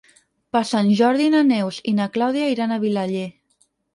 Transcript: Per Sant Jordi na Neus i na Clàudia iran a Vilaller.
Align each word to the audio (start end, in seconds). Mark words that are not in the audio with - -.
Per 0.55 0.61
Sant 0.69 0.87
Jordi 1.01 1.27
na 1.33 1.41
Neus 1.49 1.77
i 1.93 1.95
na 1.99 2.09
Clàudia 2.17 2.49
iran 2.53 2.73
a 2.73 2.81
Vilaller. 2.87 3.29